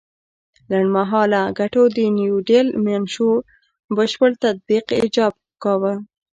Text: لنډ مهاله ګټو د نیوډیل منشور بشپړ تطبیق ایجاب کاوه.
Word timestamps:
لنډ 0.71 0.89
مهاله 0.97 1.41
ګټو 1.59 1.83
د 1.97 1.99
نیوډیل 2.17 2.67
منشور 2.85 3.37
بشپړ 3.95 4.29
تطبیق 4.45 4.85
ایجاب 4.99 5.33
کاوه. 5.63 5.93